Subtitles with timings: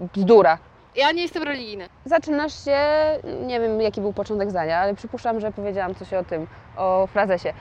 [0.00, 0.58] bzdura.
[0.96, 1.84] Ja nie jestem religijna.
[2.04, 2.78] Zaczynasz się,
[3.42, 7.52] nie wiem jaki był początek zdania, ale przypuszczam, że powiedziałam coś o tym, o frazesie.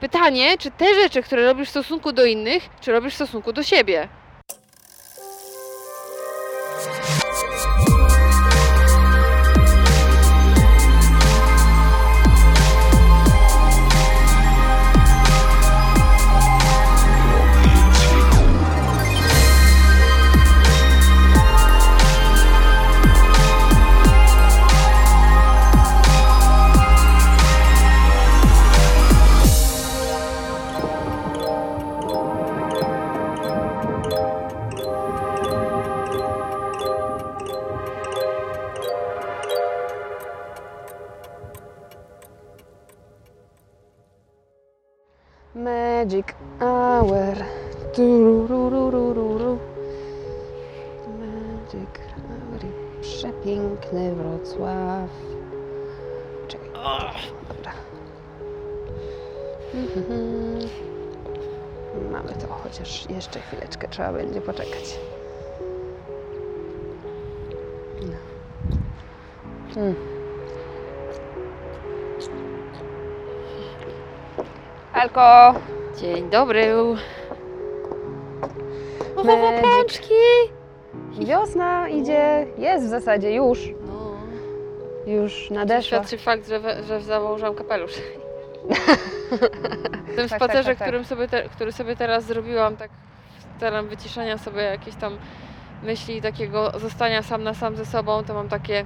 [0.00, 3.62] Pytanie, czy te rzeczy, które robisz w stosunku do innych, czy robisz w stosunku do
[3.62, 4.08] siebie?
[46.06, 47.36] Magic hour.
[51.18, 52.60] Magic hour.
[53.00, 55.10] Przepiękny Wrocław.
[56.48, 56.68] Czekaj.
[57.48, 57.72] Dobra.
[59.74, 60.68] Mhm.
[62.12, 64.98] Mamy to, chociaż jeszcze chwileczkę trzeba będzie poczekać.
[68.02, 68.16] No.
[69.82, 69.94] Mm.
[74.92, 75.54] Alko!
[76.00, 76.74] Dzień dobry.
[79.16, 79.62] O, Magic.
[79.62, 80.14] paczki.
[81.26, 84.12] Wiosna idzie, jest w zasadzie już, No.
[85.12, 85.98] już nadeszła.
[85.98, 87.92] Świadczy fakt, że, we, że założyłam kapelusz.
[87.92, 87.96] W
[90.16, 90.88] tym Tak, spacerze, tak, tak, tak.
[90.88, 92.90] Którym sobie te, który sobie teraz zrobiłam, tak
[93.60, 95.18] celem wyciszenia sobie jakieś tam
[95.82, 98.84] myśli, takiego zostania sam na sam ze sobą, to mam takie,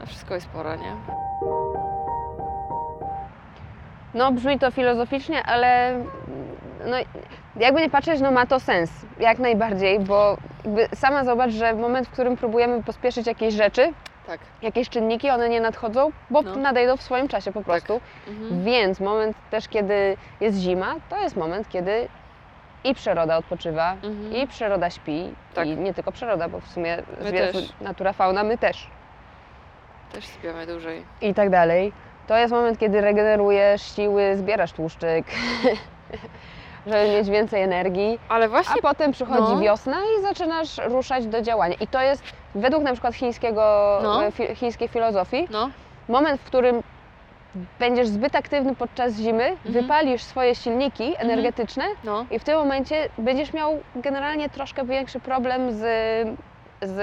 [0.00, 0.96] na wszystko jest pora, nie?
[4.14, 6.00] No brzmi to filozoficznie, ale
[6.86, 6.96] no,
[7.56, 8.90] jakby nie patrzeć, no ma to sens,
[9.20, 10.36] jak najbardziej, bo
[10.94, 13.92] sama zobacz, że moment, w którym próbujemy pospieszyć jakieś rzeczy,
[14.26, 14.40] Tak.
[14.62, 16.56] jakieś czynniki, one nie nadchodzą, bo No.
[16.56, 18.00] nadejdą w swoim czasie po prostu.
[18.28, 18.64] Mhm.
[18.64, 22.08] Więc moment też, kiedy jest zima, to jest moment, kiedy
[22.84, 24.32] i przyroda odpoczywa, Mhm.
[24.32, 25.66] i przyroda śpi, Tak.
[25.68, 28.86] i nie tylko przyroda, bo w sumie zwierzę, natura, fauna, my też.
[30.12, 31.04] Też śpiamy dłużej.
[31.20, 31.92] i tak dalej.
[32.26, 35.26] To jest moment, kiedy regenerujesz siły, zbierasz tłuszczyk,
[36.86, 39.60] żeby mieć więcej energii, Ale a właśnie, potem przychodzi no.
[39.60, 41.74] wiosna i zaczynasz ruszać do działania.
[41.80, 42.22] I to jest
[42.54, 44.24] według na przykład chińskiego, No.
[44.24, 45.70] e, fi, chińskiej filozofii, no,
[46.08, 46.82] moment, w którym
[47.78, 49.72] będziesz zbyt aktywny podczas zimy, Mhm.
[49.72, 55.72] wypalisz swoje silniki energetyczne no, i w tym momencie będziesz miał generalnie troszkę większy problem
[55.72, 55.80] z,
[56.82, 56.98] z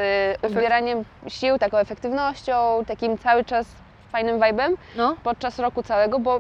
[0.46, 3.76] uzbieraniem sił, taką efektywnością, takim cały czas
[4.12, 5.16] fajnym vibem no.
[5.24, 6.40] podczas roku całego, bo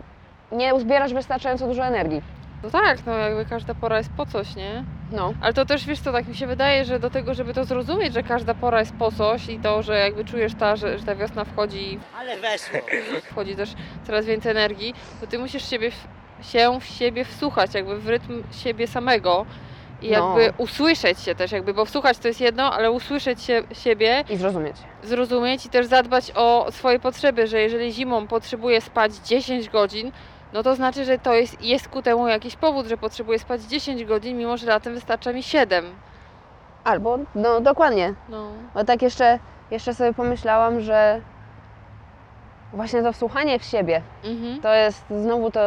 [0.51, 2.21] nie uzbierasz wystarczająco dużo energii.
[2.63, 4.83] No tak, no jakby każda pora jest po coś, nie?
[5.11, 5.33] No.
[5.41, 8.13] Ale to też, wiesz co, tak mi się wydaje, że do tego, żeby to zrozumieć,
[8.13, 11.15] że każda pora jest po coś i to, że jakby czujesz ta, że, że ta
[11.15, 12.79] wiosna wchodzi, Ale weszło.
[13.31, 13.73] wchodzi też
[14.07, 18.43] coraz więcej energii, to ty musisz siebie, w- się w siebie wsłuchać, jakby w rytm
[18.51, 19.45] siebie samego
[20.01, 20.39] i No.
[20.39, 24.37] jakby usłyszeć się też, jakby, bo wsłuchać to jest jedno, ale usłyszeć się, siebie, I
[24.37, 24.75] zrozumieć.
[25.03, 30.11] zrozumieć i też zadbać o swoje potrzeby, że jeżeli zimą potrzebuję spać 10 godzin,
[30.53, 34.05] no to znaczy, że to jest, jest ku temu jakiś powód, że potrzebuję spać 10
[34.05, 35.85] godzin, mimo że latem wystarcza mi 7.
[36.83, 38.13] Albo, no dokładnie.
[38.29, 38.51] No.
[38.73, 39.39] Bo tak jeszcze,
[39.71, 41.21] jeszcze sobie pomyślałam, że
[42.73, 44.61] właśnie to wsłuchanie w siebie, Mhm.
[44.61, 45.59] to jest znowu to,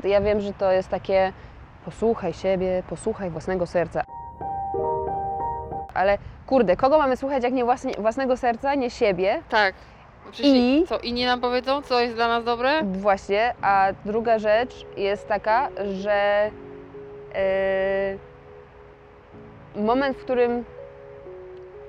[0.00, 1.32] to ja wiem, że to jest takie
[1.84, 4.02] posłuchaj siebie, posłuchaj własnego serca.
[5.94, 9.42] Ale kurde, kogo mamy słuchać jak nie własnie, własnego serca, nie siebie?
[9.48, 9.74] Tak.
[10.30, 12.82] Przecież I- co, inni nam powiedzą, co jest dla nas dobre?
[12.84, 16.50] Właśnie, a druga rzecz jest taka, że
[19.74, 20.64] yy, moment, w którym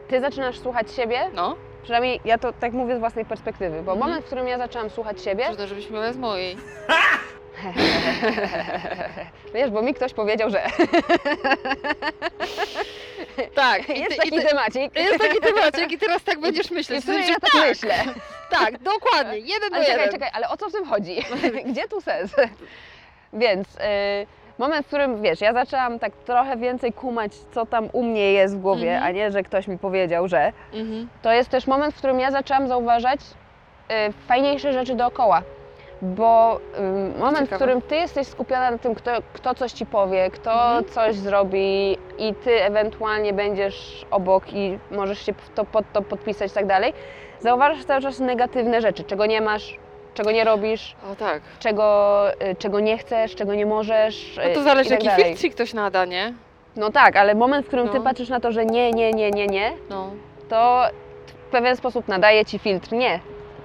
[0.08, 4.00] ty zaczynasz słuchać siebie, No, przynajmniej ja to tak mówię z własnej perspektywy, bo Mhm.
[4.00, 6.58] moment, w którym ja zaczęłam słuchać siebie, trudno, żebyś miała z mojej.
[9.54, 10.62] wiesz, bo mi ktoś powiedział, że
[13.56, 14.96] Tak, i jest ty, taki i ty, temacik.
[14.96, 17.04] jest taki temacik i teraz tak będziesz I myśleć.
[17.04, 17.94] w sumie ja tak tak, myślę.
[18.50, 20.14] tak, dokładnie, jeden do Ale czekaj, jeden.
[20.14, 21.16] czekaj, ale o co w tym chodzi?
[21.66, 22.32] Gdzie tu sens?
[23.34, 23.80] Więc y,
[24.58, 28.58] moment, w którym, wiesz, ja zaczęłam tak trochę więcej kumać, co tam u mnie jest
[28.58, 29.04] w głowie, Mhm.
[29.04, 31.10] a nie, że ktoś mi powiedział, że Mhm.
[31.22, 33.20] to jest też moment, w którym ja zaczęłam zauważać
[34.10, 35.42] y, fajniejsze rzeczy dookoła.
[36.06, 36.60] Bo
[37.16, 37.56] y, moment, w Ciekawe.
[37.56, 40.86] którym ty jesteś skupiona na tym, kto, kto coś ci powie, kto Mhm.
[40.86, 46.52] coś zrobi i ty ewentualnie będziesz obok i możesz się w to, pod to podpisać
[46.52, 46.94] i tak dalej,
[47.40, 49.78] zauważasz cały czas negatywne rzeczy, czego nie masz,
[50.14, 51.42] czego nie robisz, O tak.
[51.60, 54.36] czego, y, czego nie chcesz, czego nie możesz.
[54.38, 56.34] No y, to zależy, tak jaki filtr ktoś nada, nie?
[56.76, 58.04] No tak, ale moment, w którym ty No.
[58.04, 60.12] patrzysz na to, że nie, nie, nie, nie, nie, No.
[60.50, 60.84] to
[61.28, 62.92] w pewien sposób nadaje ci filtr.
[62.94, 63.20] Nie.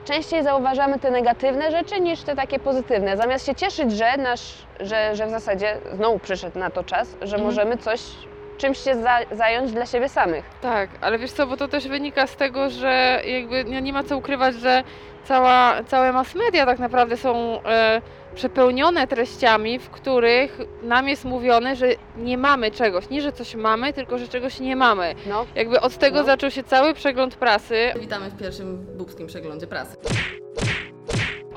[0.08, 3.16] Częściej zauważamy te negatywne rzeczy niż te takie pozytywne.
[3.16, 7.36] Zamiast się cieszyć, że nasz, że, że w zasadzie znowu przyszedł na to czas, że
[7.36, 7.42] Mhm.
[7.44, 8.28] możemy coś,
[8.58, 10.44] czymś się za, zająć dla siebie samych.
[10.62, 14.04] Tak, ale wiesz co, bo to też wynika z tego, że jakby nie, nie ma
[14.04, 14.82] co ukrywać, że
[15.24, 18.02] cała, całe mass media tak naprawdę są e,
[18.34, 23.10] przepełnione treściami, w których nam jest mówione, że nie mamy czegoś.
[23.10, 25.14] Nie, że coś mamy, tylko że czegoś nie mamy.
[25.26, 25.46] No.
[25.54, 26.24] Jakby od tego No.
[26.24, 29.96] zaczął się cały przegląd prasy, Witamy w pierwszym bubskim przeglądzie prasy.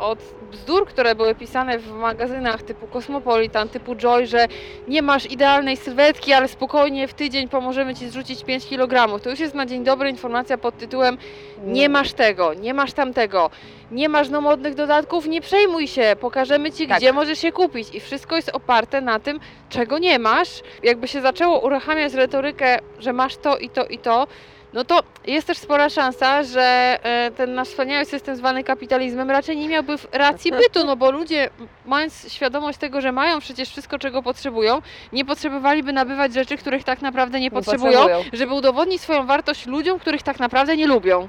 [0.02, 0.20] Od
[0.52, 4.48] bzdur, które były pisane w magazynach typu Cosmopolitan, typu Joy, że
[4.88, 9.20] nie masz idealnej sylwetki, ale spokojnie w tydzień pomożemy Ci zrzucić 5 kg.
[9.24, 11.18] To już jest na dzień dobry informacja pod tytułem
[11.64, 13.50] nie masz tego, nie masz tamtego,
[13.92, 16.98] nie masz no modnych dodatków, nie przejmuj się, pokażemy Ci, Tak.
[16.98, 17.96] gdzie możesz się kupić.
[17.96, 19.40] I wszystko jest oparte na tym,
[19.70, 20.62] czego nie masz.
[20.84, 24.28] Jakby się zaczęło uruchamiać retorykę, że masz to i to i to,
[24.74, 29.58] no to jest też spora szansa, że e, ten nasz wspaniały system zwany kapitalizmem raczej
[29.58, 31.50] nie miałby racji bytu, no bo ludzie
[31.86, 34.82] mając świadomość tego, że mają przecież wszystko, czego potrzebują,
[35.14, 38.30] nie potrzebowaliby nabywać rzeczy, których tak naprawdę nie, potrzebują, potrzebują.
[38.34, 41.28] żeby udowodnić swoją wartość ludziom, których tak naprawdę nie lubią.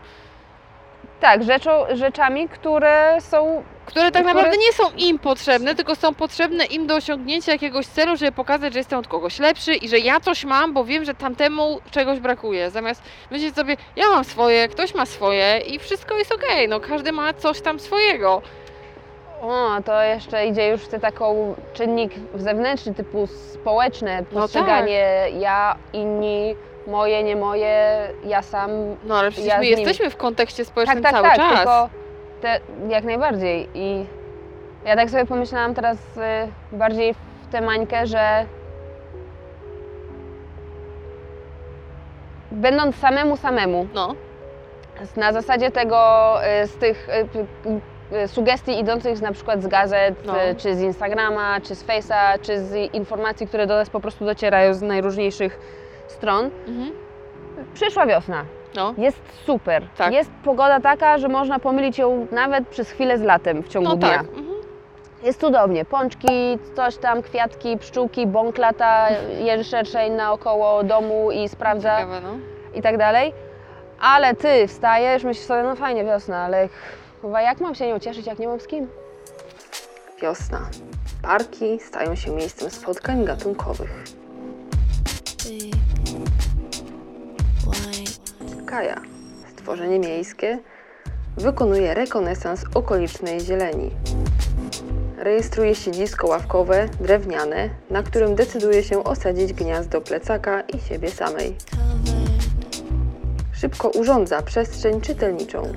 [1.23, 6.15] Tak, rzeczą, rzeczami, które są Które tak Które- naprawdę nie są im potrzebne, tylko są
[6.15, 9.99] potrzebne im do osiągnięcia jakiegoś celu, żeby pokazać, że jestem od kogoś lepszy i że
[9.99, 12.71] ja coś mam, bo wiem, że tamtemu czegoś brakuje.
[12.71, 17.13] Zamiast myśleć sobie, ja mam swoje, ktoś ma swoje i wszystko jest okej, no każdy
[17.13, 18.43] ma coś tam swojego.
[19.43, 25.77] O, to jeszcze idzie już w tę taką czynnik zewnętrzny, typu społeczne, No postrzeganie ja,
[25.93, 28.71] inni, moje, nie moje, ja sam.
[29.05, 31.57] No ale przecież Ja my jesteśmy w kontekście społecznym tak, tak, cały tak, czas.
[31.59, 31.89] tylko
[32.41, 33.69] te, jak najbardziej.
[33.75, 34.07] I
[34.85, 38.47] ja tak sobie pomyślałam teraz y, bardziej w tę mańkę, że
[42.51, 44.15] będąc samemu samemu, No,
[45.17, 49.67] na zasadzie tego, y, z tych y, p- y, sugestii idących z, na przykład z
[49.67, 50.45] gazet, No.
[50.45, 54.25] y, czy z Instagrama, czy z Face'a, czy z informacji, które do nas po prostu
[54.25, 55.59] docierają z najróżniejszych
[56.13, 56.93] stron, mhm.
[57.75, 58.45] przyszła wiosna.
[58.77, 59.87] no, Jest super.
[59.97, 60.13] Tak.
[60.13, 63.97] Jest pogoda taka, że można pomylić ją nawet przez chwilę z latem w ciągu no
[63.97, 64.09] dnia.
[64.09, 64.21] tak.
[64.21, 64.47] Mhm.
[65.23, 65.85] Jest cudownie.
[65.85, 72.33] Pączki, coś tam, kwiatki, pszczółki, bąk lata, jeży szerszeń naokoło domu i sprawdza Ciekawe, no.
[72.75, 73.33] i tak dalej.
[74.01, 76.69] Ale ty wstajesz, myślisz sobie, no fajnie wiosna, ale
[77.23, 78.89] chyba jak mam się nią cieszyć, jak nie mam z kim?
[80.23, 80.61] Wiosna.
[81.23, 84.05] Parki stają się miejscem spotkań gatunkowych.
[85.53, 85.82] white.
[88.73, 89.01] Kaja,
[89.53, 90.59] stworzenie miejskie,
[91.37, 93.91] wykonuje rekonesans okolicznej zieleni.
[95.19, 101.57] Rejestruje siedzisko ławkowe, drewniane, na którym decyduje się osadzić gniazdo plecaka i siebie samej.
[103.53, 105.73] Szybko urządza przestrzeń czytelniczą.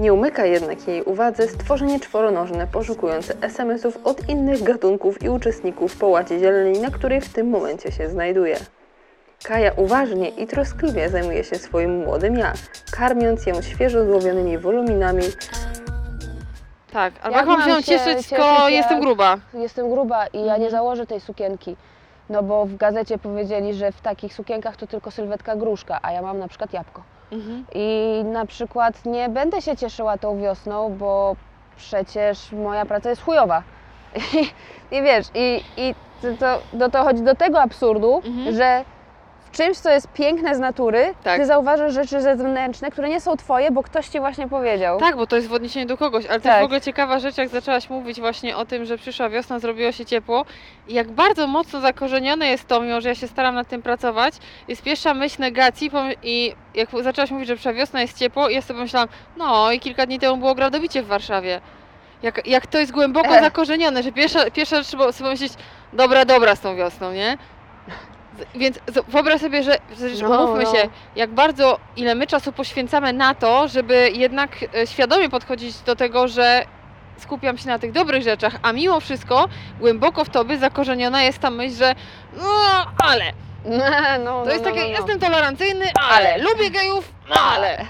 [0.00, 6.38] Nie umyka jednak jej uwadze stworzenie czworonożne poszukujące SMS-ów od innych gatunków i uczestników połaci
[6.38, 8.56] zieleni, na której w tym momencie się znajduje.
[9.44, 12.52] Kaja uważnie i troskliwie zajmuje się swoim młodym ja,
[12.90, 15.22] karmiąc ją świeżo złowionymi woluminami.
[16.92, 19.36] Tak, albo Jak jak mam się cieszyć, skoro jak- jestem gruba.
[19.54, 21.76] Jestem gruba i ja nie założę tej sukienki.
[22.30, 26.22] No bo w gazecie powiedzieli, że w takich sukienkach to tylko sylwetka gruszka, a ja
[26.22, 27.02] mam na przykład jabłko.
[27.32, 27.64] Mhm.
[27.74, 31.36] I na przykład nie będę się cieszyła tą wiosną, bo
[31.76, 33.62] przecież moja praca jest chujowa.
[34.34, 38.56] I, i wiesz, i, i to, to, do, to chodzi do tego absurdu, Mhm.
[38.56, 38.84] że
[39.52, 41.40] w czymś, co jest piękne z natury, Tak.
[41.40, 44.98] ty zauważasz rzeczy zewnętrzne, które nie są twoje, bo ktoś ci właśnie powiedział.
[45.00, 46.52] Tak, bo to jest w odniesieniu do kogoś, ale to Tak.
[46.52, 49.92] jest w ogóle ciekawa rzecz, jak zaczęłaś mówić właśnie o tym, że przyszła wiosna, zrobiło
[49.92, 50.44] się ciepło
[50.88, 54.34] i jak bardzo mocno zakorzenione jest to, mimo że ja się staram nad tym pracować,
[54.68, 55.90] jest pierwsza myśl negacji
[56.22, 59.80] i jak zaczęłaś mówić, że przyszła wiosna, jest ciepło i ja sobie myślałam, no i
[59.80, 61.60] kilka dni temu było gradobicie w Warszawie.
[62.22, 63.40] Jak, jak to jest głęboko Ech.
[63.40, 65.52] zakorzenione, że pierwsza, pierwsza rzecz trzeba sobie myśleć,
[65.92, 67.38] dobra, dobra z tą wiosną, nie?
[68.54, 69.78] Więc z- wyobraź sobie, że,
[70.16, 70.72] że No, umówmy no.
[70.72, 75.96] się, jak bardzo, ile my czasu poświęcamy na to, żeby jednak e, świadomie podchodzić do
[75.96, 76.64] tego, że
[77.18, 79.48] skupiam się na tych dobrych rzeczach, a mimo wszystko
[79.80, 81.94] głęboko w tobie zakorzeniona jest ta myśl, że
[82.36, 82.44] no
[83.04, 83.24] ale,
[83.64, 87.84] No, no, to jest no, takie, no, jestem tolerancyjny, ale, lubię gejów, ale.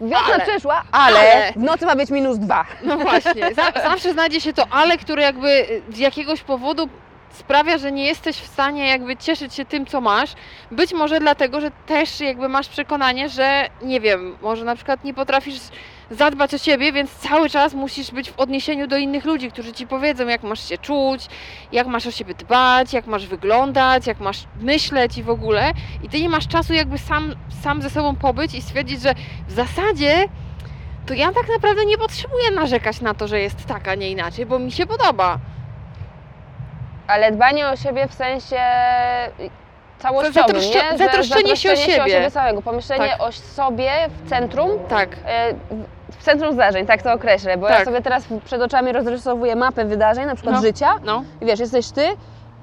[0.00, 0.46] Wiosna ale.
[0.46, 1.52] przyszła, ale, Ale.
[1.52, 2.64] w nocy ma być minus dwa.
[2.82, 6.88] No właśnie, za, zawsze znajdzie się to ale, które jakby z jakiegoś powodu
[7.30, 10.32] sprawia, że nie jesteś w stanie jakby cieszyć się tym, co masz.
[10.70, 15.14] Być może dlatego, że też jakby masz przekonanie, że nie wiem, może na przykład nie
[15.14, 15.58] potrafisz
[16.10, 19.86] zadbać o siebie, więc cały czas musisz być w odniesieniu do innych ludzi, którzy ci
[19.86, 21.26] powiedzą, jak masz się czuć,
[21.72, 25.72] jak masz o siebie dbać, jak masz wyglądać, jak masz myśleć i w ogóle.
[26.02, 29.14] I ty nie masz czasu jakby sam, sam ze sobą pobyć i stwierdzić, że
[29.48, 30.28] w zasadzie
[31.06, 34.46] to ja tak naprawdę nie potrzebuję narzekać na to, że jest tak, a nie inaczej,
[34.46, 35.38] bo mi się podoba.
[37.10, 38.56] Ale dbanie o siebie w sensie
[39.98, 40.90] całościowym, Zatroszczo- nie?
[40.92, 42.30] Że zatroszczenie się o zatroszczenie siebie.
[42.30, 43.20] samego, pomyślenie Tak.
[43.20, 45.54] o sobie w centrum, Tak, e,
[46.18, 47.84] w centrum zdarzeń, tak to określę, bo ja Tak.
[47.84, 50.60] sobie teraz przed oczami rozrysowuję mapę wydarzeń, na przykład No.
[50.62, 52.08] życia no, i wiesz, jesteś ty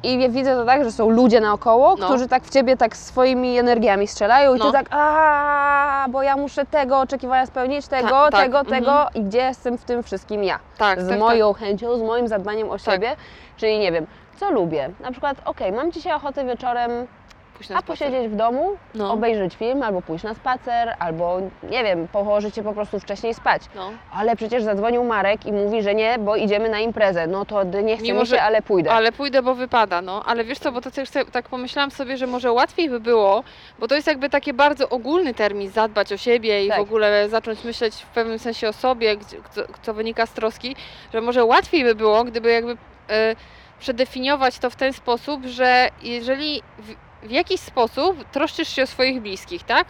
[0.04, 2.06] i widzę to tak, że są ludzie naokoło, No.
[2.06, 4.66] którzy tak w ciebie tak swoimi energiami strzelają i No.
[4.66, 8.66] ty tak a bo ja muszę tego oczekiwania spełnić, tego, tak, tego, mhm.
[8.84, 10.60] tego i gdzie jestem w tym wszystkim ja?
[10.78, 12.82] tak, z tak, moją chęcią, z moim zadbaniem o Tak.
[12.82, 13.16] siebie,
[13.58, 14.08] czyli nie wiem,
[14.40, 14.90] co lubię.
[15.00, 17.17] Na przykład, okej, mam dzisiaj ochotę wieczorem tak.
[17.58, 17.98] Pójść na a spacer.
[18.10, 19.14] posiedzieć w domu, No.
[19.14, 23.62] obejrzeć film, albo pójść na spacer, albo nie wiem, położyć się po prostu wcześniej spać.
[23.76, 23.92] No.
[24.14, 27.28] Ale przecież zadzwonił Marek i mówi, że nie, bo idziemy na imprezę.
[27.28, 28.92] No to nie Mimo, mi się, że- ale pójdę.
[28.92, 30.24] Ale pójdę, bo wypada, no.
[30.26, 33.44] Ale wiesz co, bo to też sobie, tak pomyślałam sobie, że może łatwiej by było,
[33.80, 36.78] bo to jest jakby taki bardzo ogólny termin, zadbać o siebie i Tak.
[36.78, 40.76] w ogóle zacząć myśleć w pewnym sensie o sobie, gdzie, co, co wynika z troski,
[41.14, 42.78] że może łatwiej by było, gdyby jakby
[43.10, 43.36] e,
[43.80, 49.22] przedefiniować to w ten sposób, że jeżeli w, w jakiś sposób troszczysz się o swoich
[49.22, 49.88] bliskich, tak?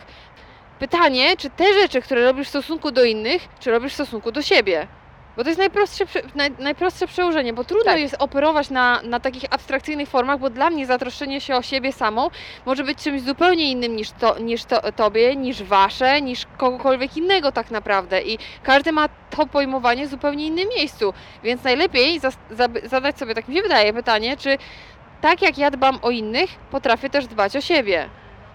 [0.79, 4.41] Pytanie, czy te rzeczy, które robisz w stosunku do innych, czy robisz w stosunku do
[4.41, 4.87] siebie?
[5.37, 6.05] Bo to jest najprostsze,
[6.35, 7.99] naj, najprostsze przełożenie, bo trudno Tak.
[7.99, 12.29] jest operować na, na takich abstrakcyjnych formach, bo dla mnie zatroszczenie się o siebie samą
[12.65, 17.51] może być czymś zupełnie innym niż, to, niż to, tobie, niż wasze, niż kogokolwiek innego
[17.51, 18.21] tak naprawdę.
[18.21, 21.13] I każdy ma to pojmowanie w zupełnie innym miejscu.
[21.43, 24.57] Więc najlepiej zas- zab- zadać sobie, tak mi się wydaje, pytanie, czy
[25.21, 28.09] tak jak ja dbam o innych, potrafię też dbać o siebie.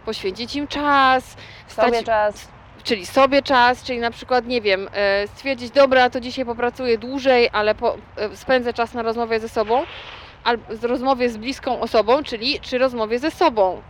[0.05, 2.49] Poświęcić im czas, wstać Sobie czas.
[2.85, 7.51] czyli sobie czas, czyli na przykład, nie wiem, e, stwierdzić, dobra, to dzisiaj popracuję dłużej,
[7.53, 9.83] ale po, e, spędzę czas na rozmowie ze sobą,
[10.45, 13.83] albo rozmowie z bliską osobą, czyli czy rozmowie ze sobą.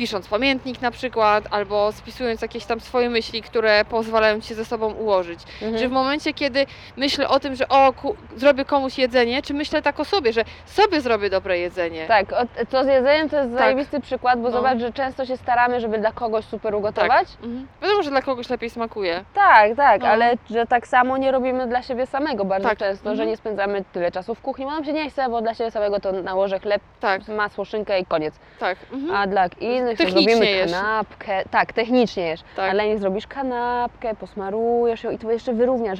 [0.00, 4.64] Pisząc pamiętnik na przykład, albo spisując jakieś tam swoje myśli, które pozwalają ci się ze
[4.64, 5.40] sobą ułożyć.
[5.62, 5.78] Mhm.
[5.82, 6.66] Czy w momencie, kiedy
[6.96, 10.44] myślę o tym, że o, ku, zrobię komuś jedzenie, czy myślę tak o sobie, że
[10.66, 12.06] sobie zrobię dobre jedzenie.
[12.06, 13.58] Tak, o- to z jedzeniem to jest Tak.
[13.58, 14.56] zajebisty przykład, bo No.
[14.56, 17.28] zobacz, że często się staramy, żeby dla kogoś super ugotować.
[17.42, 17.66] Mhm.
[17.82, 19.24] Wiadomo, że dla kogoś lepiej smakuje.
[19.34, 20.08] Tak, tak, No.
[20.08, 22.78] ale że tak samo nie robimy dla siebie samego bardzo Tak.
[22.78, 23.28] często, że Mhm.
[23.28, 26.00] nie spędzamy tyle czasu w kuchni, bo nam się nie chce, bo dla siebie samego
[26.00, 28.34] to nałożę chleb, Tak, masło, szynkę i koniec.
[28.58, 28.78] tak.
[28.92, 29.14] Mhm.
[29.16, 30.72] A dla innych to Technicznie zrobimy jesz.
[30.72, 32.70] kanapkę, tak, technicznie jesz, Tak.
[32.70, 35.98] ale nie zrobisz kanapkę, posmarujesz ją i tu jeszcze wyrówniasz,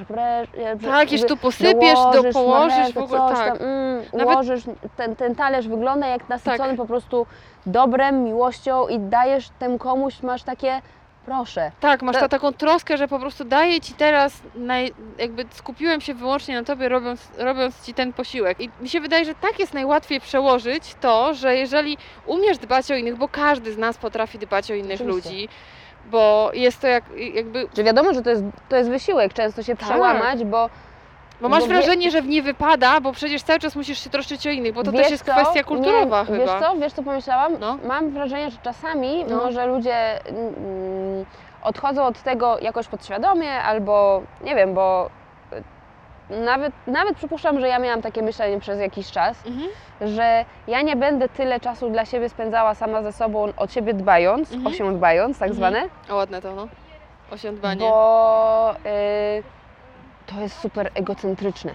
[0.85, 3.18] Tak, jeszcze tu posypiesz, do, dołożysz położysz w ogóle.
[3.20, 3.59] coś Tak.
[3.59, 4.64] tam, mm, Nawet- ułożysz,
[4.97, 7.26] ten, ten talerz wygląda jak nasycony po prostu
[7.66, 10.80] dobrem, miłością i dajesz temu komuś, masz takie,
[11.27, 16.00] proszę, Tak, masz ta, taką troskę, że po prostu daję ci teraz, naj, jakby skupiłem
[16.00, 18.61] się wyłącznie na tobie, robiąc, robiąc ci ten posiłek.
[18.61, 22.95] I mi się wydaje, że tak jest najłatwiej przełożyć to, że jeżeli umiesz dbać o
[22.95, 25.31] innych, bo każdy z nas potrafi dbać o innych Oczywiście.
[25.31, 25.49] ludzi,
[26.11, 29.77] bo jest to jak, jakby, Czy wiadomo, że to jest, to jest wysiłek, często się
[29.77, 29.89] Tak.
[29.89, 30.71] przełamać, bo
[31.40, 34.11] bo masz Bo wie- wrażenie, że w nie wypada, bo przecież cały czas musisz się
[34.11, 35.32] troszczyć o innych, bo to wiesz też jest co?
[35.32, 36.38] kwestia kulturowa nie, chyba.
[36.38, 37.52] Wiesz co, wiesz co pomyślałam?
[37.61, 37.78] No.
[37.85, 39.37] Mam wrażenie, że czasami No.
[39.37, 41.25] może ludzie mm,
[41.62, 45.11] odchodzą od tego jakoś podświadomie albo nie wiem, bo
[46.30, 49.68] y, nawet, nawet przypuszczam, że ja miałam takie myślenie przez jakiś czas, Mhm.
[50.00, 54.52] że ja nie będę tyle czasu dla siebie spędzała sama ze sobą, o siebie dbając,
[54.52, 54.66] Mhm.
[54.75, 55.56] o się dbając, tak Mhm.
[55.56, 56.68] zwane, O, ładne to, no.
[57.30, 57.80] Osiądbanie.
[57.80, 59.42] bo y,
[60.34, 61.72] to jest super egocentryczne.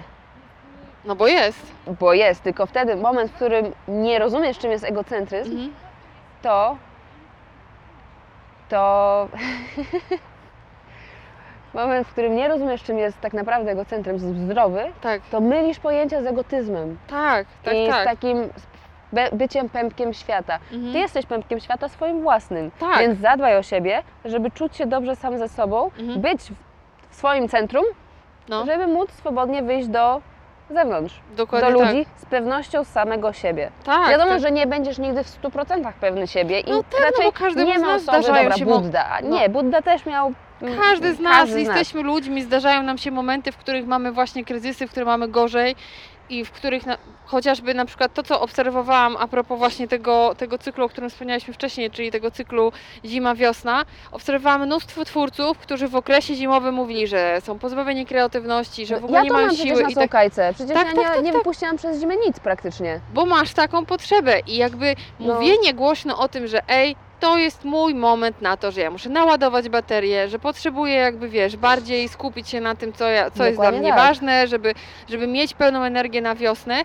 [1.05, 1.71] No bo jest.
[1.99, 5.73] Bo jest, tylko wtedy moment, w którym nie rozumiesz, czym jest egocentryzm, Mhm.
[6.41, 6.77] to
[8.69, 9.27] to
[11.73, 16.23] moment, w którym nie rozumiesz, czym jest tak naprawdę egocentryzm zdrowy, Tak, to mylisz pojęcia
[16.23, 18.01] z egotyzmem tak, tak, i tak.
[18.01, 18.49] z takim
[19.33, 20.59] byciem pępkiem świata.
[20.73, 20.93] Mhm.
[20.93, 22.99] Ty jesteś pępkiem świata swoim własnym, Tak.
[22.99, 26.21] więc zadbaj o siebie, żeby czuć się dobrze sam ze sobą, Mhm.
[26.21, 26.41] być
[27.09, 27.85] w swoim centrum,
[28.49, 28.65] No.
[28.65, 30.21] żeby móc swobodnie wyjść do
[30.69, 31.87] zewnątrz, Dokładnie do tak.
[31.93, 33.71] ludzi z pewnością samego siebie.
[33.83, 34.41] Tak, Wiadomo, tak.
[34.41, 37.67] że nie będziesz nigdy w 100% pewny siebie i No tak, no raczej bo każdemu
[37.71, 39.17] nie ma osoby, dobra, się Budda.
[39.23, 39.29] no.
[39.29, 40.33] Nie, Budda też miał...
[40.81, 41.77] Każdy z nas każdy z nas.
[41.77, 45.75] jesteśmy ludźmi, zdarzają nam się momenty, w których mamy właśnie kryzysy, w których mamy gorzej
[46.29, 50.57] i w których na, chociażby na przykład to, co obserwowałam a propos właśnie tego, tego
[50.57, 52.71] cyklu, o którym wspomnialiśmy wcześniej, czyli tego cyklu
[53.05, 59.03] zima-wiosna, obserwowałam mnóstwo twórców, którzy w okresie zimowym mówili, że są pozbawieni kreatywności, że w
[59.03, 60.55] ogóle ja nie to mają mam przecież siły na tak.
[60.55, 61.41] Przecież Tak, ja tak, nie, tak, nie tak.
[61.41, 62.99] wypuściłam przez zimę nic praktycznie.
[63.13, 65.33] bo masz taką potrzebę i jakby No.
[65.33, 69.09] mówienie głośno o tym, że ej, to jest mój moment na to, że ja muszę
[69.09, 73.59] naładować baterię, że potrzebuję jakby, wiesz, bardziej skupić się na tym, co, ja, co jest
[73.59, 73.99] dla mnie tak.
[73.99, 74.73] ważne, żeby,
[75.09, 76.83] żeby mieć pełną energię na wiosnę.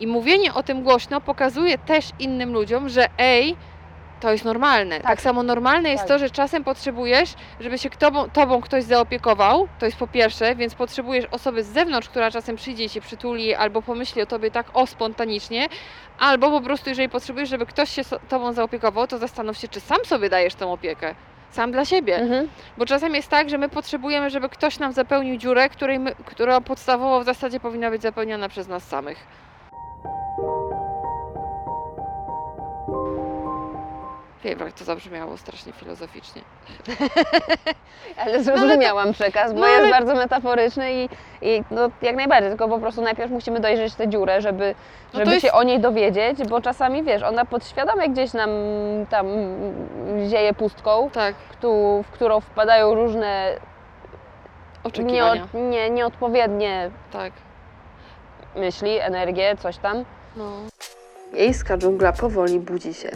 [0.00, 3.56] I mówienie o tym głośno pokazuje też innym ludziom, że ej,
[4.20, 4.96] to jest normalne.
[4.96, 5.20] Tak, Tak.
[5.20, 6.08] samo normalne jest Tak.
[6.08, 10.74] to, że czasem potrzebujesz, żeby się tobą, tobą ktoś zaopiekował, to jest po pierwsze, więc
[10.74, 14.66] potrzebujesz osoby z zewnątrz, która czasem przyjdzie i się przytuli albo pomyśli o tobie tak
[14.74, 15.68] o spontanicznie,
[16.18, 19.80] albo po prostu jeżeli potrzebujesz, żeby ktoś się so- tobą zaopiekował, to zastanów się, czy
[19.80, 21.14] sam sobie dajesz tę opiekę.
[21.50, 22.16] Sam dla siebie.
[22.16, 22.48] Mhm.
[22.78, 26.60] Bo czasem jest tak, że my potrzebujemy, żeby ktoś nam zapełnił dziurę, której my, która
[26.60, 29.18] podstawowo w zasadzie powinna być zapełniona przez nas samych.
[34.50, 36.42] Jak to zabrzmiało strasznie filozoficznie.
[38.24, 41.08] Ale zrozumiałam przekaz, bo no jest ale- bardzo metaforyczny i,
[41.42, 44.74] i no, jak najbardziej, tylko po prostu najpierw musimy dojrzeć tę dziurę, żeby,
[45.14, 48.50] No żeby jest- się o niej dowiedzieć, bo czasami wiesz, ona podświadomie gdzieś nam
[49.10, 49.26] tam
[50.28, 53.56] zieje pustką, Tak, któ- w którą wpadają różne
[54.84, 55.46] oczekiwania.
[55.54, 57.32] nie, nie, nieodpowiednie Tak.
[58.56, 60.04] myśli, energie, coś tam.
[60.36, 60.50] No.
[61.32, 63.10] Miejska dżungla powoli budzi się.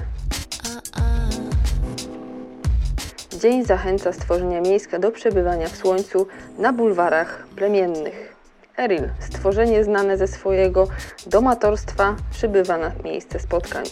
[3.41, 6.27] Dzień zachęca stworzenia miejska do przebywania w słońcu
[6.59, 8.37] na bulwarach plemiennych.
[8.79, 10.89] Eril, stworzenie znane ze swojego
[11.27, 13.85] domatorstwa, przybywa na miejsce spotkań.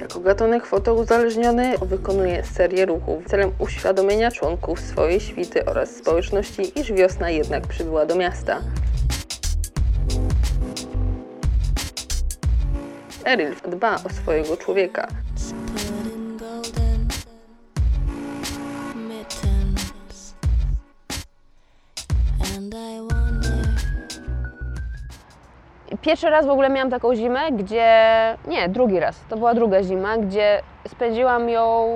[0.00, 7.30] Jako gatunek fotouzależniony wykonuje serię ruchów celem uświadomienia członków swojej świty oraz społeczności, iż wiosna
[7.30, 8.60] jednak przybyła do miasta.
[13.24, 15.08] Eril dba o swojego człowieka.
[26.02, 27.88] Pierwszy raz w ogóle miałam taką zimę, gdzie.
[28.46, 29.20] Nie, drugi raz.
[29.28, 31.88] To była druga zima, gdzie spędziłam ją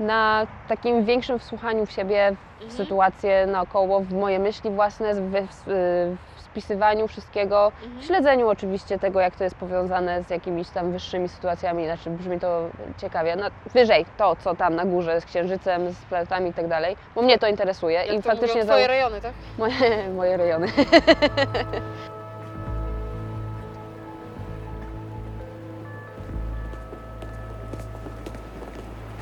[0.00, 2.36] na takim większym wsłuchaniu w siebie,
[2.68, 5.30] w sytuację naokoło, w moje myśli własne, w,
[5.66, 6.16] w,
[6.52, 11.28] w spisywaniu wszystkiego, w śledzeniu oczywiście tego, jak to jest powiązane z jakimiś tam wyższymi
[11.28, 13.36] sytuacjami, znaczy brzmi to ciekawie.
[13.36, 17.22] No, wyżej to, co tam na górze z księżycem, z planetami i tak dalej, bo
[17.22, 19.32] mnie to interesuje Jak i to faktycznie twoje rejony, tak?
[19.58, 20.66] moje, moje rejony.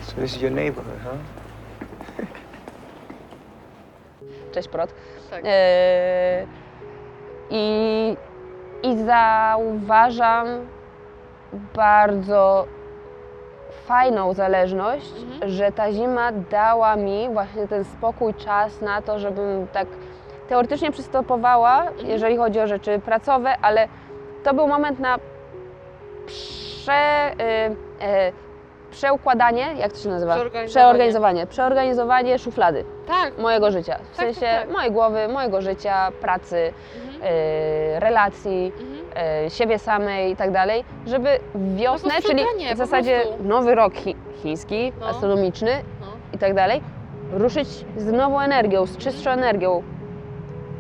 [0.02, 1.18] So this is your neighborhood, huh?
[4.52, 4.94] Cześć Prot.
[5.30, 5.42] Tak.
[5.46, 6.46] E,
[7.50, 8.16] I,
[8.82, 10.46] I zauważam
[11.74, 12.66] bardzo
[13.86, 15.50] fajną zależność, Mhm.
[15.50, 19.86] że ta zima dała mi właśnie ten spokój, czas na to, żebym tak
[20.48, 22.06] teoretycznie przystopowała, Mhm.
[22.08, 23.88] jeżeli chodzi o rzeczy pracowe, ale
[24.44, 25.18] to był moment na
[26.26, 27.70] prze, y,
[28.06, 28.32] y,
[28.90, 30.32] przeukładanie, jak to się nazywa?
[30.34, 30.68] Przeorganizowanie.
[30.68, 31.46] Przeorganizowanie.
[31.46, 33.38] Przeorganizowanie szuflady Tak.
[33.38, 33.94] mojego życia.
[34.12, 34.70] W Tak, sensie tak, tak.
[34.72, 37.09] mojej głowy, mojego życia, pracy, Mhm.
[37.96, 39.46] Y, relacji, Mhm.
[39.46, 44.16] y, siebie samej i tak dalej, żeby wiosnę, czyli posprzątanie, w zasadzie nowy rok chi
[44.42, 45.06] chiński, No.
[45.06, 46.06] astronomiczny No.
[46.32, 46.80] i tak dalej,
[47.32, 49.82] ruszyć z nową energią, z czystszą energią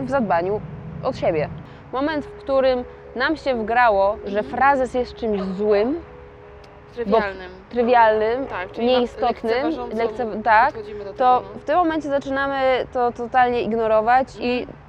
[0.00, 0.60] w zadbaniu
[1.02, 1.48] o siebie.
[1.92, 2.84] Moment, w którym
[3.16, 4.56] nam się wgrało, że Mhm.
[4.56, 6.00] frazes jest czymś złym,
[6.94, 7.50] Trywialnym.
[7.68, 11.60] trywialnym, Tak, czyli nieistotnym, lekce- tak, to tego, no.
[11.60, 14.79] w tym momencie zaczynamy to totalnie ignorować i z,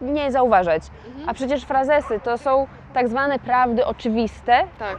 [0.00, 0.82] nie zauważać.
[1.06, 1.28] Mhm.
[1.28, 4.96] A przecież frazesy to są tak zwane prawdy oczywiste, Tak.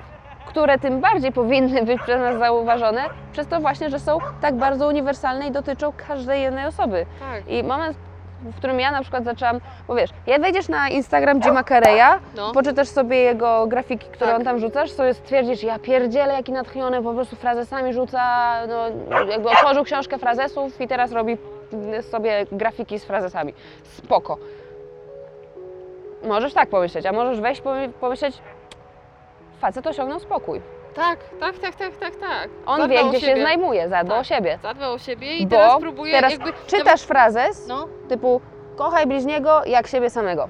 [0.47, 3.01] które tym bardziej powinny być przez nas zauważone,
[3.31, 7.05] przez to właśnie, że są tak bardzo uniwersalne i dotyczą każdej jednej osoby.
[7.19, 7.47] Tak.
[7.47, 7.97] I moment,
[8.41, 12.51] w którym ja na przykład zaczęłam, bo wiesz, jak wejdziesz na Instagram Jima Carreya, No.
[12.51, 14.39] poczytasz sobie jego grafiki, które Tak.
[14.39, 18.21] on tam rzucasz, sobie stwierdzisz, ja pierdzielę, jaki natchniony, po prostu frazesami rzuca,
[18.67, 18.85] no
[19.31, 21.37] jakby otworzył książkę frazesów i teraz robi
[22.01, 23.53] sobie grafiki z frazesami.
[23.83, 24.37] Spoko.
[26.23, 28.37] Możesz tak pomyśleć, a możesz wejść pomy- pomyśleć,
[29.61, 30.61] facet osiągnął spokój.
[30.95, 32.49] Tak, tak, tak, tak, tak, tak.
[32.65, 33.41] On Zadbał wie, gdzie się siebie.
[33.41, 34.21] znajduje, zadba Tak.
[34.21, 34.59] o siebie.
[34.63, 36.53] Zadbał o siebie i Bo teraz próbuje teraz jakby...
[36.67, 38.41] czytasz frazes No, typu
[38.75, 40.49] kochaj bliźniego jak siebie samego.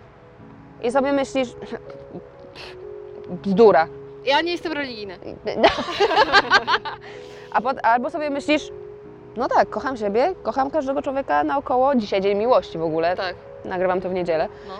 [0.83, 1.49] I sobie myślisz,
[3.29, 3.87] bzdura.
[4.25, 5.17] ja nie jestem religijny.
[7.51, 8.71] A pot, albo sobie myślisz,
[9.37, 11.95] No tak, kocham siebie, kocham każdego człowieka naokoło.
[11.95, 14.47] Dzisiaj dzień miłości w ogóle, Tak, nagrywam to w niedzielę.
[14.67, 14.73] no.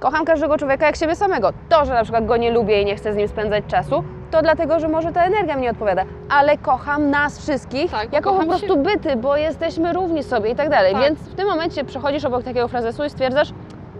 [0.00, 1.50] Kocham każdego człowieka jak siebie samego.
[1.68, 4.42] To, że na przykład go nie lubię i nie chcę z nim spędzać czasu, to
[4.42, 6.04] dlatego, że może ta energia mi nie odpowiada.
[6.30, 10.92] Ale kocham nas wszystkich Tak, po prostu byty, bo jesteśmy równi sobie i tak dalej.
[10.92, 11.02] Tak.
[11.02, 13.48] Więc w tym momencie przechodzisz obok takiego frazesu i stwierdzasz,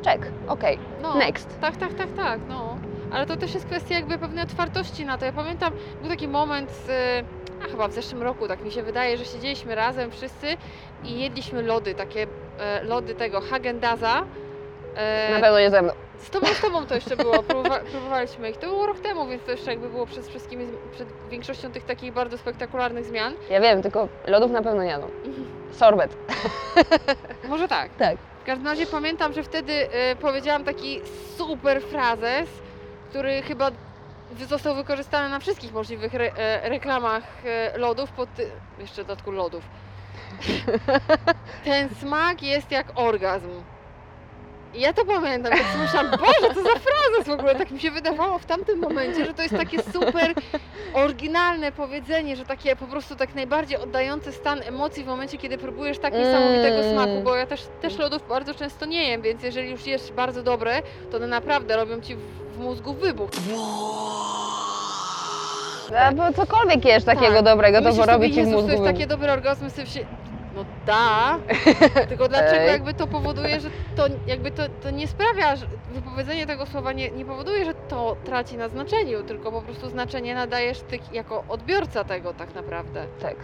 [0.05, 1.61] check, okej, No, next.
[1.61, 2.77] Tak, tak, tak, tak, no.
[3.12, 5.25] Ale to też jest kwestia jakby pewnej otwartości na to.
[5.25, 9.25] Ja pamiętam, był taki moment, a chyba w zeszłym roku, tak mi się wydaje, że
[9.25, 10.46] siedzieliśmy razem wszyscy
[11.05, 12.27] i jedliśmy lody, takie
[12.59, 14.22] e, lody tego Hagendaza.
[14.96, 15.92] E, Na pewno nie ze mną.
[16.18, 18.57] z tobą, z tobą to jeszcze było, próbowa, próbowaliśmy ich.
[18.57, 22.12] To było rok temu, więc to jeszcze jakby było przed wszystkimi, przed większością tych takich
[22.12, 23.35] bardzo spektakularnych zmian.
[23.51, 25.09] Ja wiem, tylko lodów na pewno nie jadą.
[25.79, 26.16] Sorbet.
[27.48, 27.90] Może tak.
[27.98, 28.16] Tak.
[28.42, 31.01] W każdym razie pamiętam, że wtedy e, powiedziałam taki
[31.37, 32.48] super frazes,
[33.11, 33.70] który chyba
[34.49, 38.29] został wykorzystany na wszystkich możliwych re, e, reklamach e, lodów, pod,
[38.79, 39.64] jeszcze dodatku lodów.
[41.64, 43.62] Ten smak jest jak orgazm.
[44.74, 47.90] I ja to pamiętam, sobie myślałam, Boże, co za frazes w ogóle, tak mi się
[47.90, 50.35] wydawało w tamtym momencie, że to jest takie super
[50.94, 55.98] oryginalne powiedzenie, że takie po prostu tak najbardziej oddające stan emocji w momencie, kiedy próbujesz
[55.98, 56.92] tak niesamowitego Mm.
[56.92, 60.42] smaku, bo ja też, też lodów bardzo często nie jem, więc jeżeli już jesz bardzo
[60.42, 62.20] dobre, to one naprawdę robią ci w,
[62.56, 63.30] w mózgu wybuch.
[65.98, 67.44] A, bo cokolwiek jesz takiego Tak.
[67.44, 69.87] dobrego, to Myślisz porobi sobie, ci w Jezus, mózgu to jest takie dobre orgazmy, sobie
[69.87, 70.06] się...
[70.56, 71.38] No da,
[72.08, 76.66] tylko dlaczego jakby to powoduje, że to jakby to, to nie sprawia, że wypowiedzenie tego
[76.66, 80.98] słowa nie, nie powoduje, że to traci na znaczeniu, tylko po prostu znaczenie nadajesz ty
[81.12, 83.04] jako odbiorca tego tak naprawdę.
[83.22, 83.36] Tak.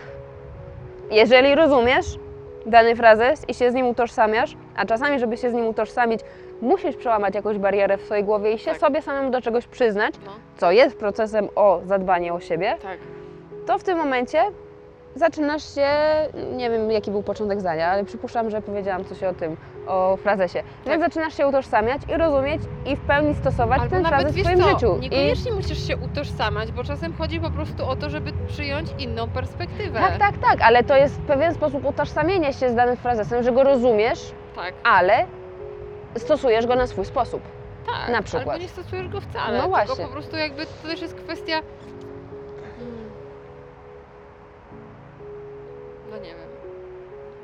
[1.10, 2.06] Jeżeli rozumiesz
[2.66, 6.20] dany frazes i się z nim utożsamiasz, a czasami, żeby się z nim utożsamić,
[6.62, 8.80] musisz przełamać jakąś barierę w swojej głowie i się Tak.
[8.80, 12.98] sobie samemu do czegoś przyznać, No, co jest procesem o zadbanie o siebie, tak.
[13.66, 14.42] to w tym momencie
[15.18, 15.88] zaczynasz się,
[16.52, 20.62] nie wiem jaki był początek zdania, ale przypuszczam, że powiedziałam coś o tym, o frazesie.
[20.86, 24.58] Więc zaczynasz się utożsamiać i rozumieć i w pełni stosować Albo ten frazes w swoim
[24.60, 24.96] co, życiu.
[24.96, 29.28] I niekoniecznie musisz się utożsamiać, bo czasem chodzi po prostu o to, żeby przyjąć inną
[29.28, 30.00] perspektywę.
[30.00, 33.62] tak, tak, tak, ale to jest pewien sposób utożsamienia się z danym frazesem, że go
[33.64, 35.26] rozumiesz, tak, ale
[36.16, 37.42] stosujesz go na swój sposób.
[37.86, 38.12] tak.
[38.12, 38.48] na przykład.
[38.48, 40.04] Albo nie stosujesz go wcale, No właśnie.
[40.04, 41.62] po prostu jakby to też jest kwestia...
[46.18, 46.48] nie wiem.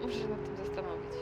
[0.02, 1.12] Muszę się nad tym zastanowić.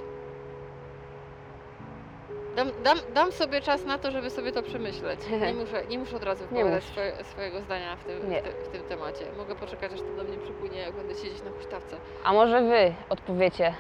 [2.57, 5.21] Dam, dam, dam sobie czas na to, żeby sobie to przemyśleć.
[5.47, 8.69] Nie muszę, nie muszę od razu wypowiadać swoje, swojego zdania w tym, w, te, w
[8.69, 9.25] tym temacie.
[9.39, 11.97] Mogę poczekać, aż to do mnie przypłynie, jak będę siedzieć na huśtawce.
[12.25, 13.75] A może wy odpowiecie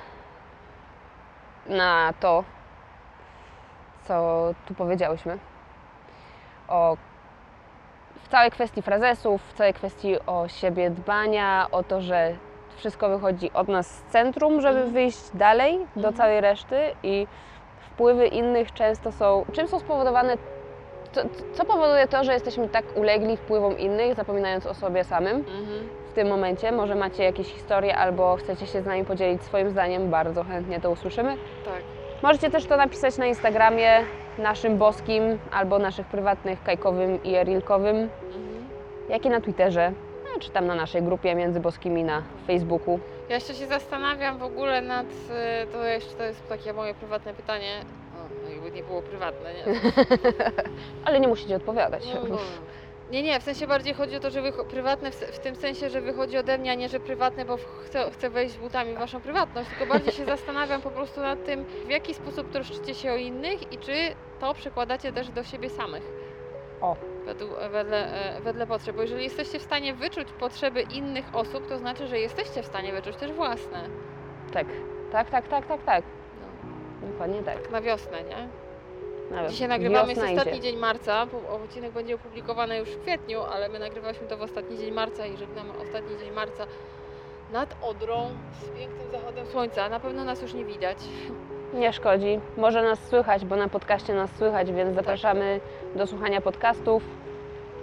[1.66, 2.44] na to,
[4.08, 5.38] co tu powiedziałyśmy
[6.68, 6.96] o
[8.24, 12.36] w całej kwestii frazesów, w całej kwestii o siebie dbania, o to, że
[12.76, 14.92] wszystko wychodzi od nas z centrum, żeby Mhm.
[14.94, 16.14] wyjść dalej do Mhm.
[16.14, 17.26] całej reszty i
[17.80, 20.36] wpływy innych często są, czym są spowodowane,
[21.12, 21.20] co,
[21.54, 25.88] co powoduje to, że jesteśmy tak ulegli wpływom innych, zapominając o sobie samym Mhm.
[26.10, 26.72] w tym momencie.
[26.72, 30.90] Może macie jakieś historie albo chcecie się z nami podzielić swoim zdaniem, bardzo chętnie to
[30.90, 31.36] usłyszymy.
[31.64, 31.82] Tak.
[32.22, 33.90] Możecie też to napisać na Instagramie
[34.38, 38.10] naszym boskim albo naszych prywatnych kajkowym i erilkowym, Mhm.
[39.08, 39.92] jak i na Twitterze,
[40.42, 43.00] czy tam na naszej grupie między boskimi na Facebooku.
[43.28, 47.34] Ja jeszcze się zastanawiam w ogóle nad, e, to jeszcze to jest takie moje prywatne
[47.34, 47.84] pytanie,
[48.46, 49.64] o, jakby nie było prywatne, nie?
[51.04, 52.02] Ale nie musicie odpowiadać.
[52.14, 52.38] No, no.
[53.10, 56.00] Nie, nie, w sensie bardziej chodzi o to, że prywatne w, w tym sensie, że
[56.00, 59.70] wychodzi ode mnie, a nie, że prywatne, bo chcę, chcę wejść butami w waszą prywatność,
[59.70, 63.72] tylko bardziej się zastanawiam po prostu nad tym, w jaki sposób troszczycie się o innych
[63.72, 63.92] i czy
[64.40, 66.02] to przekładacie też do siebie samych.
[66.80, 67.11] O.
[67.26, 71.78] Według, wedle, e, wedle potrzeb, bo jeżeli jesteście w stanie wyczuć potrzeby innych osób, to
[71.78, 73.88] znaczy, że jesteście w stanie wyczuć też własne.
[74.52, 74.66] Tak,
[75.12, 76.04] tak, tak, tak, tak, tak.
[77.02, 77.70] No, Dokładnie tak.
[77.70, 78.48] na wiosnę, nie?
[79.30, 83.68] Nawet Dzisiaj nagrywamy, jest ostatni dzień marca, bo odcinek będzie opublikowany już w kwietniu, ale
[83.68, 86.66] my nagrywaliśmy to w ostatni dzień marca i żegnamy ostatni dzień marca
[87.52, 88.30] nad Odrą
[88.62, 89.88] z pięknym zachodem słońca.
[89.88, 90.98] Na pewno nas już nie widać.
[91.74, 92.40] Nie szkodzi.
[92.56, 95.60] Może nas słychać, bo na podcaście nas słychać, więc zapraszamy
[95.96, 97.02] do słuchania podcastów.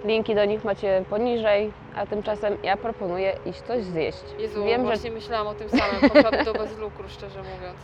[0.06, 4.23] Linki do nich macie poniżej, a tymczasem ja proponuję iść coś zjeść.
[4.38, 4.88] Jezu, Wiem, że...
[4.88, 7.78] właśnie myślałam o tym samym, poszłabym do bez lukru, szczerze mówiąc.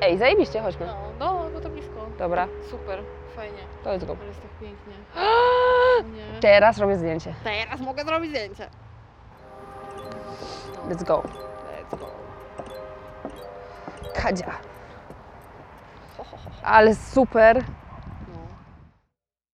[0.00, 0.86] Ej, zajebiście, chodźmy.
[0.86, 2.06] No, no, no to blisko.
[2.18, 2.98] Dobra, Super,
[3.36, 4.16] fajnie, to let's go.
[4.20, 4.92] ale jest tak pięknie.
[6.16, 6.40] Nie.
[6.40, 7.34] Teraz robię zdjęcie.
[7.44, 8.68] Teraz mogę zrobić zdjęcie.
[10.88, 11.22] Let's go.
[11.22, 12.06] Let's go.
[14.22, 14.73] Kadzia.
[16.64, 17.62] Ale super,